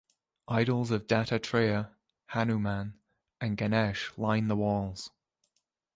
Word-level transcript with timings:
Idols 0.47 0.89
of 0.89 1.05
Dattatreya, 1.05 1.91
Hanuman, 2.29 2.95
and 3.39 3.55
Ganesh 3.55 4.11
line 4.17 4.47
the 4.47 4.55
walls. 4.55 5.11